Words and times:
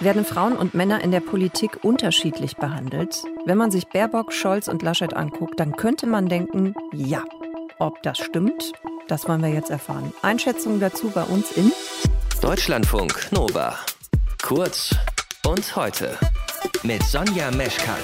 Werden 0.00 0.24
Frauen 0.24 0.56
und 0.56 0.74
Männer 0.74 1.02
in 1.02 1.10
der 1.10 1.20
Politik 1.20 1.82
unterschiedlich 1.82 2.56
behandelt? 2.56 3.24
Wenn 3.44 3.58
man 3.58 3.70
sich 3.70 3.88
Baerbock, 3.88 4.32
Scholz 4.32 4.68
und 4.68 4.82
Laschet 4.82 5.14
anguckt, 5.14 5.58
dann 5.58 5.76
könnte 5.76 6.06
man 6.06 6.28
denken, 6.28 6.74
ja. 6.92 7.24
Ob 7.78 8.02
das 8.02 8.18
stimmt, 8.18 8.72
das 9.08 9.28
wollen 9.28 9.42
wir 9.42 9.50
jetzt 9.50 9.70
erfahren. 9.70 10.12
Einschätzungen 10.22 10.80
dazu 10.80 11.10
bei 11.10 11.22
uns 11.22 11.52
in 11.52 11.72
Deutschlandfunk 12.40 13.32
Nova. 13.32 13.76
Kurz 14.42 14.94
und 15.46 15.76
heute 15.76 16.16
mit 16.82 17.02
Sonja 17.02 17.50
Meschkat. 17.50 18.02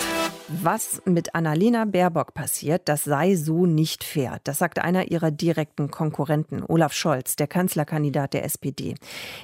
Was 0.49 1.01
mit 1.07 1.35
Annalena 1.35 1.87
Baerbock 1.87 2.35
passiert, 2.35 2.83
das 2.91 3.05
sei 3.05 3.35
so 3.35 3.65
nicht 3.65 4.05
fair. 4.05 4.41
Das 4.45 4.59
sagt 4.59 4.79
einer 4.79 5.11
ihrer 5.11 5.31
direkten 5.31 5.91
Konkurrenten, 5.91 6.63
Olaf 6.69 6.93
Scholz, 6.93 7.37
der 7.37 7.47
Kanzlerkandidat 7.47 8.35
der 8.35 8.45
SPD. 8.45 8.95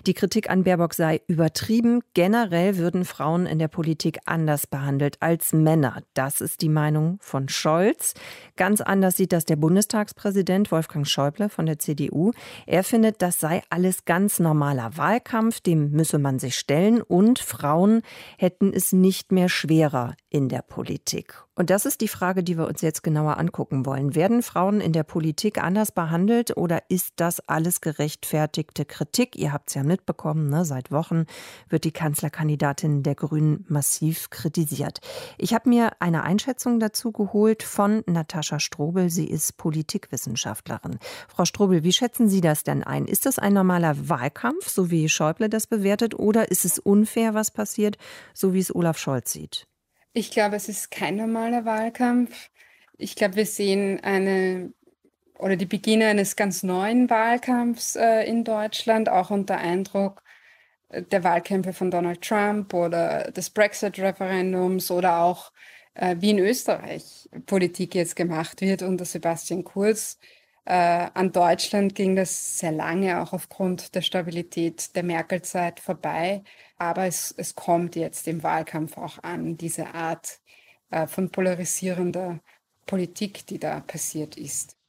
Die 0.06 0.12
Kritik 0.12 0.50
an 0.50 0.62
Baerbock 0.62 0.92
sei 0.92 1.22
übertrieben. 1.26 2.02
Generell 2.12 2.76
würden 2.76 3.06
Frauen 3.06 3.46
in 3.46 3.58
der 3.58 3.68
Politik 3.68 4.18
anders 4.26 4.66
behandelt 4.66 5.16
als 5.20 5.54
Männer. 5.54 6.02
Das 6.12 6.42
ist 6.42 6.60
die 6.60 6.68
Meinung 6.68 7.16
von 7.22 7.48
Scholz. 7.48 8.12
Ganz 8.56 8.82
anders 8.82 9.16
sieht 9.16 9.32
das 9.32 9.46
der 9.46 9.56
Bundestagspräsident 9.56 10.70
Wolfgang 10.70 11.08
Schäuble 11.08 11.48
von 11.48 11.64
der 11.64 11.78
CDU. 11.78 12.32
Er 12.66 12.84
findet, 12.84 13.22
das 13.22 13.40
sei 13.40 13.62
alles 13.70 14.04
ganz 14.04 14.38
normaler 14.38 14.98
Wahlkampf, 14.98 15.60
dem 15.60 15.92
müsse 15.92 16.18
man 16.18 16.38
sich 16.38 16.58
stellen 16.58 17.00
und 17.00 17.38
Frauen 17.38 18.02
hätten 18.36 18.74
es 18.74 18.92
nicht 18.92 19.32
mehr 19.32 19.48
schwerer 19.48 20.14
in 20.28 20.50
der 20.50 20.60
Politik. 20.60 20.89
Und 21.60 21.68
das 21.68 21.84
ist 21.84 22.00
die 22.00 22.08
Frage, 22.08 22.42
die 22.42 22.56
wir 22.56 22.66
uns 22.66 22.80
jetzt 22.80 23.02
genauer 23.02 23.36
angucken 23.36 23.84
wollen. 23.84 24.14
Werden 24.14 24.42
Frauen 24.42 24.80
in 24.80 24.94
der 24.94 25.02
Politik 25.02 25.62
anders 25.62 25.92
behandelt 25.92 26.56
oder 26.56 26.84
ist 26.88 27.14
das 27.16 27.46
alles 27.48 27.82
gerechtfertigte 27.82 28.86
Kritik? 28.86 29.36
Ihr 29.36 29.52
habt 29.52 29.68
es 29.68 29.74
ja 29.74 29.82
mitbekommen, 29.82 30.48
ne? 30.48 30.64
seit 30.64 30.90
Wochen 30.90 31.26
wird 31.68 31.84
die 31.84 31.92
Kanzlerkandidatin 31.92 33.02
der 33.02 33.14
Grünen 33.14 33.66
massiv 33.68 34.30
kritisiert. 34.30 35.00
Ich 35.36 35.52
habe 35.52 35.68
mir 35.68 35.90
eine 36.00 36.22
Einschätzung 36.22 36.80
dazu 36.80 37.12
geholt 37.12 37.62
von 37.62 38.02
Natascha 38.06 38.58
Strobel. 38.58 39.10
Sie 39.10 39.26
ist 39.26 39.58
Politikwissenschaftlerin. 39.58 40.98
Frau 41.28 41.44
Strobel, 41.44 41.84
wie 41.84 41.92
schätzen 41.92 42.28
Sie 42.28 42.40
das 42.40 42.62
denn 42.62 42.82
ein? 42.82 43.04
Ist 43.04 43.26
das 43.26 43.38
ein 43.38 43.52
normaler 43.52 44.08
Wahlkampf, 44.08 44.68
so 44.68 44.90
wie 44.90 45.10
Schäuble 45.10 45.50
das 45.50 45.66
bewertet, 45.66 46.18
oder 46.18 46.50
ist 46.50 46.64
es 46.64 46.78
unfair, 46.78 47.34
was 47.34 47.50
passiert, 47.50 47.98
so 48.32 48.54
wie 48.54 48.60
es 48.60 48.74
Olaf 48.74 48.96
Scholz 48.96 49.30
sieht? 49.32 49.69
Ich 50.12 50.30
glaube, 50.30 50.56
es 50.56 50.68
ist 50.68 50.90
kein 50.90 51.16
normaler 51.16 51.64
Wahlkampf. 51.64 52.50
Ich 52.98 53.14
glaube, 53.14 53.36
wir 53.36 53.46
sehen 53.46 54.00
eine 54.02 54.72
oder 55.38 55.56
die 55.56 55.66
Beginne 55.66 56.08
eines 56.08 56.36
ganz 56.36 56.62
neuen 56.62 57.08
Wahlkampfs 57.08 57.96
äh, 57.96 58.24
in 58.24 58.44
Deutschland, 58.44 59.08
auch 59.08 59.30
unter 59.30 59.58
Eindruck 59.58 60.22
äh, 60.90 61.02
der 61.02 61.24
Wahlkämpfe 61.24 61.72
von 61.72 61.90
Donald 61.90 62.22
Trump 62.22 62.74
oder 62.74 63.30
des 63.32 63.50
Brexit-Referendums 63.50 64.90
oder 64.90 65.20
auch 65.22 65.52
äh, 65.94 66.16
wie 66.20 66.30
in 66.30 66.38
Österreich 66.40 67.28
Politik 67.46 67.94
jetzt 67.94 68.16
gemacht 68.16 68.60
wird 68.60 68.82
unter 68.82 69.04
Sebastian 69.04 69.64
Kurz. 69.64 70.18
Äh, 70.64 71.10
an 71.14 71.32
Deutschland 71.32 71.94
ging 71.94 72.16
das 72.16 72.58
sehr 72.58 72.72
lange 72.72 73.20
auch 73.22 73.32
aufgrund 73.32 73.94
der 73.94 74.02
Stabilität 74.02 74.94
der 74.96 75.02
Merkel-Zeit 75.02 75.80
vorbei. 75.80 76.42
Aber 76.76 77.06
es, 77.06 77.34
es 77.36 77.54
kommt 77.54 77.96
jetzt 77.96 78.28
im 78.28 78.42
Wahlkampf 78.42 78.96
auch 78.98 79.18
an, 79.22 79.56
diese 79.56 79.94
Art 79.94 80.40
äh, 80.90 81.06
von 81.06 81.30
polarisierender 81.30 82.40
Politik, 82.86 83.46
die 83.46 83.58
da 83.58 83.80
passiert 83.80 84.36
ist. 84.36 84.79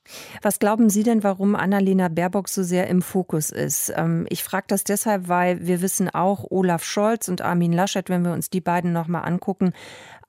Was 0.41 0.59
glauben 0.59 0.89
Sie 0.89 1.03
denn, 1.03 1.23
warum 1.23 1.55
Annalena 1.55 2.07
Baerbock 2.07 2.49
so 2.49 2.63
sehr 2.63 2.87
im 2.87 3.01
Fokus 3.01 3.49
ist? 3.49 3.93
Ähm, 3.95 4.25
ich 4.29 4.43
frage 4.43 4.65
das 4.67 4.83
deshalb, 4.83 5.27
weil 5.27 5.65
wir 5.65 5.81
wissen 5.81 6.09
auch, 6.09 6.45
Olaf 6.49 6.83
Scholz 6.83 7.27
und 7.27 7.41
Armin 7.41 7.71
Laschet, 7.71 8.09
wenn 8.09 8.23
wir 8.23 8.33
uns 8.33 8.49
die 8.49 8.61
beiden 8.61 8.93
nochmal 8.93 9.25
angucken, 9.25 9.73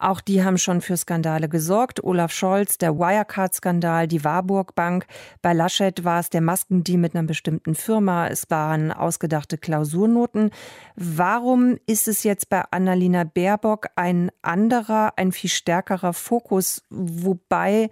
auch 0.03 0.21
die 0.21 0.43
haben 0.43 0.59
schon 0.59 0.81
für 0.81 0.97
Skandale 0.97 1.49
gesorgt. 1.49 2.03
Olaf 2.03 2.33
Scholz, 2.33 2.77
der 2.77 2.99
Wirecard-Skandal, 2.99 4.09
die 4.09 4.25
Warburg 4.25 4.75
Bank. 4.75 5.07
Bei 5.43 5.53
Laschet 5.53 6.03
war 6.03 6.19
es 6.19 6.29
der 6.29 6.41
Maskendeal 6.41 6.99
mit 6.99 7.15
einer 7.15 7.27
bestimmten 7.27 7.77
Firma. 7.77 8.27
Es 8.27 8.51
waren 8.51 8.91
ausgedachte 8.91 9.59
Klausurnoten. 9.59 10.51
Warum 10.97 11.79
ist 11.87 12.09
es 12.09 12.25
jetzt 12.25 12.49
bei 12.49 12.65
Annalena 12.73 13.23
Baerbock 13.23 13.91
ein 13.95 14.33
anderer, 14.43 15.13
ein 15.17 15.31
viel 15.31 15.51
stärkerer 15.51 16.13
Fokus, 16.13 16.83
wobei 16.91 17.89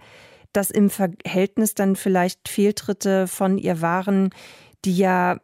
das 0.53 0.71
im 0.71 0.89
Verhältnis 0.89 1.73
dann 1.75 1.95
vielleicht 1.95 2.49
Fehltritte 2.49 3.27
von 3.27 3.57
ihr 3.57 3.81
waren, 3.81 4.29
die 4.85 4.97
ja, 4.97 5.39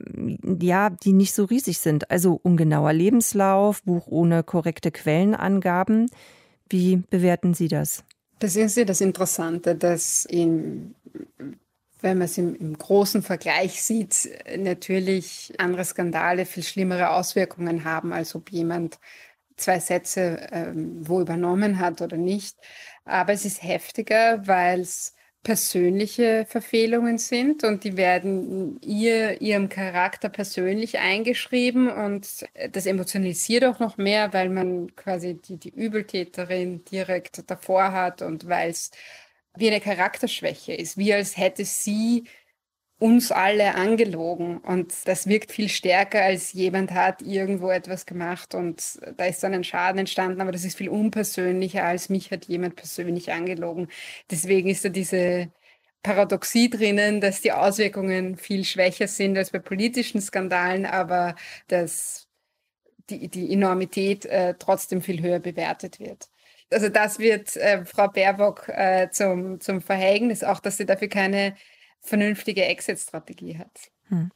ja, 0.61 0.89
die 0.89 1.13
nicht 1.13 1.33
so 1.33 1.45
riesig 1.45 1.79
sind. 1.79 2.09
Also 2.09 2.39
ungenauer 2.41 2.93
Lebenslauf, 2.93 3.83
Buch 3.83 4.07
ohne 4.07 4.43
korrekte 4.43 4.91
Quellenangaben. 4.91 6.09
Wie 6.69 6.97
bewerten 7.09 7.53
Sie 7.53 7.67
das? 7.67 8.03
Das 8.39 8.55
ist 8.55 8.77
ja 8.77 8.83
das 8.83 9.01
Interessante, 9.01 9.75
dass 9.75 10.25
in, 10.25 10.95
wenn 12.01 12.17
man 12.17 12.25
es 12.25 12.37
im, 12.37 12.55
im, 12.55 12.77
großen 12.77 13.23
Vergleich 13.23 13.81
sieht, 13.81 14.29
natürlich 14.57 15.53
andere 15.57 15.85
Skandale 15.85 16.45
viel 16.45 16.63
schlimmere 16.63 17.11
Auswirkungen 17.11 17.83
haben, 17.83 18.13
als 18.13 18.35
ob 18.35 18.51
jemand 18.51 18.99
zwei 19.55 19.79
Sätze 19.79 20.47
ähm, 20.51 21.07
wo 21.07 21.19
übernommen 21.19 21.79
hat 21.79 22.01
oder 22.01 22.17
nicht. 22.17 22.57
Aber 23.07 23.33
es 23.33 23.45
ist 23.45 23.63
heftiger, 23.63 24.45
weil 24.47 24.81
es 24.81 25.15
persönliche 25.43 26.45
Verfehlungen 26.49 27.17
sind 27.17 27.63
und 27.63 27.85
die 27.85 27.95
werden 27.95 28.81
ihr, 28.81 29.41
ihrem 29.41 29.69
Charakter 29.69 30.27
persönlich 30.29 30.99
eingeschrieben 30.99 31.89
und 31.89 32.45
das 32.73 32.85
emotionalisiert 32.85 33.63
auch 33.63 33.79
noch 33.79 33.97
mehr, 33.97 34.33
weil 34.33 34.49
man 34.49 34.93
quasi 34.95 35.35
die, 35.35 35.57
die 35.57 35.69
Übeltäterin 35.69 36.83
direkt 36.85 37.49
davor 37.49 37.93
hat 37.93 38.21
und 38.21 38.47
weil 38.49 38.71
es 38.71 38.91
wie 39.55 39.69
eine 39.69 39.79
Charakterschwäche 39.81 40.73
ist, 40.73 40.97
wie 40.97 41.13
als 41.13 41.37
hätte 41.37 41.63
sie 41.65 42.25
uns 42.99 43.31
alle 43.31 43.75
angelogen 43.75 44.57
und 44.57 44.93
das 45.05 45.27
wirkt 45.27 45.51
viel 45.51 45.69
stärker, 45.69 46.23
als 46.23 46.53
jemand 46.53 46.91
hat 46.91 47.21
irgendwo 47.21 47.69
etwas 47.69 48.05
gemacht 48.07 48.55
und 48.55 48.99
da 49.17 49.25
ist 49.25 49.43
dann 49.43 49.53
ein 49.53 49.63
Schaden 49.63 49.99
entstanden, 49.99 50.41
aber 50.41 50.51
das 50.51 50.65
ist 50.65 50.77
viel 50.77 50.89
unpersönlicher, 50.89 51.83
als 51.83 52.09
mich 52.09 52.31
hat 52.31 52.45
jemand 52.45 52.75
persönlich 52.75 53.31
angelogen. 53.31 53.87
Deswegen 54.31 54.69
ist 54.69 54.83
da 54.83 54.89
diese 54.89 55.51
Paradoxie 56.01 56.69
drinnen, 56.69 57.21
dass 57.21 57.41
die 57.41 57.51
Auswirkungen 57.51 58.37
viel 58.37 58.63
schwächer 58.65 59.07
sind 59.07 59.37
als 59.37 59.51
bei 59.51 59.59
politischen 59.59 60.21
Skandalen, 60.21 60.85
aber 60.85 61.35
dass 61.67 62.27
die, 63.09 63.29
die 63.29 63.53
Enormität 63.53 64.25
äh, 64.25 64.55
trotzdem 64.57 65.01
viel 65.01 65.21
höher 65.21 65.39
bewertet 65.39 65.99
wird. 65.99 66.29
Also 66.71 66.89
das 66.89 67.19
wird 67.19 67.55
äh, 67.57 67.85
Frau 67.85 68.07
Baerbock 68.09 68.67
äh, 68.69 69.09
zum, 69.11 69.59
zum 69.61 69.81
Verhängnis, 69.81 70.43
auch 70.43 70.59
dass 70.59 70.77
sie 70.77 70.85
dafür 70.85 71.07
keine 71.09 71.55
vernünftige 72.07 72.65
Exit-Strategie 72.65 73.57
hat. 73.57 73.91
Hm. 74.09 74.31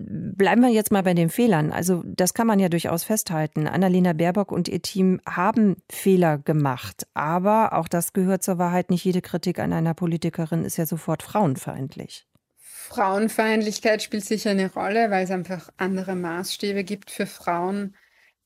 Bleiben 0.00 0.62
wir 0.62 0.70
jetzt 0.70 0.92
mal 0.92 1.02
bei 1.02 1.14
den 1.14 1.28
Fehlern. 1.28 1.72
Also 1.72 2.02
das 2.06 2.32
kann 2.32 2.46
man 2.46 2.60
ja 2.60 2.68
durchaus 2.68 3.02
festhalten. 3.02 3.66
Annalena 3.66 4.12
Baerbock 4.12 4.52
und 4.52 4.68
ihr 4.68 4.80
Team 4.80 5.20
haben 5.26 5.82
Fehler 5.90 6.38
gemacht. 6.38 7.06
Aber 7.14 7.72
auch 7.72 7.88
das 7.88 8.12
gehört 8.12 8.44
zur 8.44 8.58
Wahrheit. 8.58 8.90
Nicht 8.90 9.04
jede 9.04 9.22
Kritik 9.22 9.58
an 9.58 9.72
einer 9.72 9.94
Politikerin 9.94 10.64
ist 10.64 10.76
ja 10.76 10.86
sofort 10.86 11.24
frauenfeindlich. 11.24 12.26
Frauenfeindlichkeit 12.56 14.02
spielt 14.02 14.24
sicher 14.24 14.50
eine 14.50 14.72
Rolle, 14.72 15.10
weil 15.10 15.24
es 15.24 15.30
einfach 15.30 15.68
andere 15.76 16.14
Maßstäbe 16.14 16.84
gibt 16.84 17.10
für 17.10 17.26
Frauen. 17.26 17.96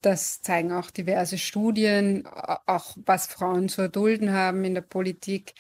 Das 0.01 0.43
zeigen 0.43 0.73
auch 0.73 0.91
diverse 0.91 1.39
Studien, 1.39 2.27
auch 2.27 2.97
was 3.05 3.27
Frauen 3.27 3.69
zu 3.69 3.83
erdulden 3.83 4.33
haben 4.33 4.65
in 4.65 4.75
der 4.75 4.81
Politik 4.81 5.55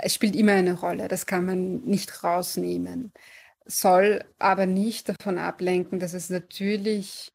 es 0.00 0.14
spielt 0.14 0.36
immer 0.36 0.52
eine 0.52 0.74
Rolle, 0.74 1.08
das 1.08 1.26
kann 1.26 1.44
man 1.44 1.80
nicht 1.84 2.24
rausnehmen, 2.24 3.12
soll 3.66 4.24
aber 4.38 4.66
nicht 4.66 5.08
davon 5.08 5.38
ablenken, 5.38 6.00
dass 6.00 6.14
es 6.14 6.30
natürlich 6.30 7.32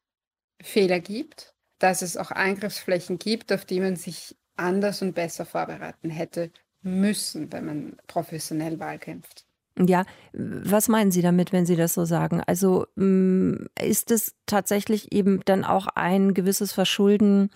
Fehler 0.62 1.00
gibt, 1.00 1.54
dass 1.78 2.02
es 2.02 2.16
auch 2.16 2.30
Angriffsflächen 2.30 3.18
gibt, 3.18 3.52
auf 3.52 3.64
die 3.64 3.80
man 3.80 3.96
sich 3.96 4.36
anders 4.56 5.02
und 5.02 5.14
besser 5.14 5.44
vorbereiten 5.44 6.10
hätte 6.10 6.50
müssen, 6.82 7.52
wenn 7.52 7.64
man 7.64 7.96
professionell 8.06 8.78
Wahlkämpft. 8.78 9.46
Ja, 9.78 10.04
was 10.32 10.88
meinen 10.88 11.10
Sie 11.10 11.22
damit, 11.22 11.52
wenn 11.52 11.66
Sie 11.66 11.74
das 11.74 11.94
so 11.94 12.04
sagen? 12.04 12.40
Also 12.46 12.86
mm, 12.94 13.66
ist 13.80 14.12
es 14.12 14.36
tatsächlich 14.46 15.12
eben 15.12 15.40
dann 15.46 15.64
auch 15.64 15.88
ein 15.88 16.32
gewisses 16.32 16.72
Verschulden 16.72 17.50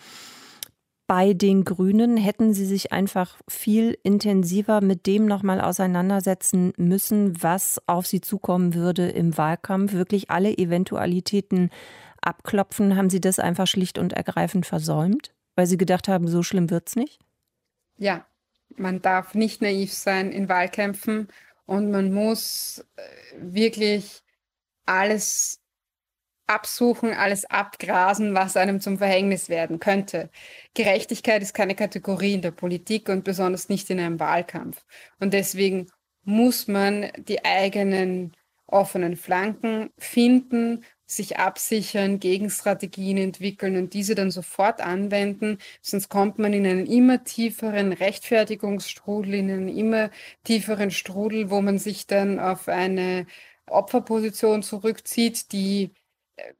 bei 1.08 1.32
den 1.32 1.64
Grünen 1.64 2.19
hätten 2.19 2.52
Sie 2.52 2.66
sich 2.66 2.93
einfach 2.93 3.38
viel 3.49 3.99
intensiver 4.02 4.82
mit 4.82 5.06
dem 5.06 5.25
nochmal 5.25 5.58
auseinandersetzen 5.58 6.75
müssen, 6.76 7.43
was 7.43 7.81
auf 7.87 8.06
Sie 8.06 8.20
zukommen 8.20 8.75
würde 8.75 9.08
im 9.08 9.37
Wahlkampf. 9.38 9.94
Wirklich 9.94 10.31
alle 10.31 10.56
Eventualitäten 10.56 11.70
abklopfen. 12.20 12.94
Haben 12.94 13.08
Sie 13.08 13.22
das 13.22 13.38
einfach 13.38 13.66
schlicht 13.66 13.99
und 13.99 14.12
ergreifend 14.12 14.66
versäumt, 14.66 15.34
weil 15.56 15.66
Sie 15.66 15.78
gedacht 15.78 16.08
haben, 16.08 16.28
so 16.28 16.43
schlimm 16.43 16.69
wird 16.69 16.88
es 16.88 16.96
nicht? 16.96 17.19
Ja, 17.96 18.26
man 18.76 19.00
darf 19.00 19.34
nicht 19.34 19.62
naiv 19.62 19.94
sein 19.94 20.31
in 20.31 20.50
Wahlkämpfen 20.50 21.28
und 21.64 21.90
man 21.90 22.12
muss 22.12 22.84
äh, 22.96 23.02
wirklich 23.38 24.22
alles 24.84 25.62
absuchen, 26.49 27.12
alles 27.15 27.45
abgrasen, 27.45 28.35
was 28.35 28.56
einem 28.56 28.81
zum 28.81 28.99
Verhängnis 28.99 29.49
werden 29.49 29.81
könnte. 29.81 30.31
Gerechtigkeit 30.75 31.43
ist 31.43 31.55
keine 31.55 31.75
Kategorie 31.75 32.35
in 32.35 32.43
der 32.43 32.50
Politik 32.53 33.09
und 33.09 33.25
besonders 33.25 33.69
nicht 33.69 33.91
in 33.91 34.00
einem 34.00 34.21
Wahlkampf. 34.21 34.85
Und 35.21 35.35
deswegen 35.35 35.89
muss 36.25 36.69
man 36.69 37.11
die 37.19 37.45
eigenen 37.45 38.33
offenen 38.67 39.17
Flanken 39.17 39.91
finden, 39.99 40.85
sich 41.06 41.39
absichern, 41.39 42.21
Gegenstrategien 42.21 43.17
entwickeln 43.17 43.77
und 43.77 43.95
diese 43.95 44.15
dann 44.15 44.31
sofort 44.31 44.83
anwenden, 44.83 45.59
sonst 45.81 46.11
kommt 46.11 46.39
man 46.39 46.53
in 46.53 46.67
einen 46.67 46.87
immer 46.87 47.25
tieferen 47.25 47.95
Rechtfertigungsstrudel, 47.95 49.35
in 49.35 49.50
einen 49.50 49.69
immer 49.69 50.11
tieferen 50.45 50.91
Strudel, 50.91 51.50
wo 51.50 51.62
man 51.62 51.79
sich 51.79 52.06
dann 52.06 52.39
auf 52.39 52.69
eine 52.69 53.27
Opferposition 53.67 54.62
zurückzieht, 54.62 55.53
die 55.53 55.93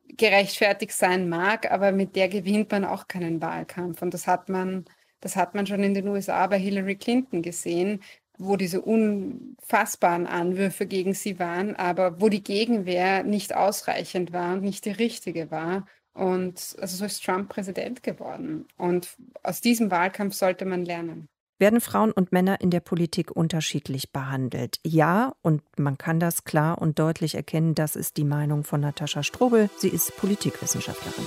gerechtfertigt 0.09 0.93
sein 0.93 1.29
mag, 1.29 1.71
aber 1.71 1.93
mit 1.93 2.17
der 2.17 2.29
gewinnt 2.29 2.71
man 2.71 2.85
auch 2.85 3.09
keinen 3.09 3.41
Wahlkampf. 3.41 4.03
Und 4.03 4.15
das 4.15 4.27
hat 4.27 4.49
man, 4.49 4.85
das 5.21 5.37
hat 5.37 5.55
man 5.55 5.67
schon 5.67 5.83
in 5.83 5.95
den 5.95 6.09
USA 6.09 6.47
bei 6.47 6.59
Hillary 6.59 6.97
Clinton 6.97 7.43
gesehen, 7.43 8.03
wo 8.39 8.57
diese 8.57 8.81
unfassbaren 8.83 10.27
Anwürfe 10.27 10.87
gegen 10.87 11.15
sie 11.15 11.39
waren, 11.39 11.77
aber 11.77 12.21
wo 12.21 12.29
die 12.29 12.43
Gegenwehr 12.43 13.25
nicht 13.25 13.55
ausreichend 13.55 14.33
war 14.33 14.55
und 14.55 14.63
nicht 14.63 14.85
die 14.85 14.91
richtige 14.91 15.51
war. 15.51 15.87
Und 16.15 16.77
also 16.81 16.97
so 16.97 17.05
ist 17.05 17.25
Trump 17.25 17.49
Präsident 17.49 18.03
geworden. 18.03 18.67
Und 18.77 19.17
aus 19.43 19.61
diesem 19.61 19.91
Wahlkampf 19.91 20.35
sollte 20.35 20.65
man 20.65 20.85
lernen. 20.85 21.29
Werden 21.59 21.81
Frauen 21.81 22.13
und 22.13 22.31
Männer 22.31 22.61
in 22.61 22.71
der 22.71 22.79
Politik 22.81 23.33
unterschiedlich 23.33 24.13
behandelt? 24.13 24.79
Ja, 24.85 25.35
und 25.43 25.63
man 25.77 25.99
kann 25.99 26.21
das 26.21 26.45
klar 26.45 26.79
und 26.81 27.01
deutlich 27.01 27.35
erkennen. 27.35 27.75
Das 27.75 27.97
ist 27.97 28.17
die 28.17 28.25
Meinung 28.25 28.63
von 28.63 28.81
Natascha 28.81 29.25
Strobel. 29.25 29.69
Sie 29.77 29.89
ist 29.89 30.17
Politikwissenschaftlerin. 30.17 31.25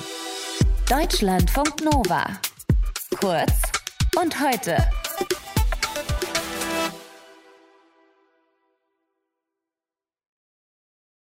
Deutschlandfunk 0.90 1.84
Nova. 1.84 2.28
Kurz 3.20 3.54
und 4.18 4.40
heute. 4.40 4.78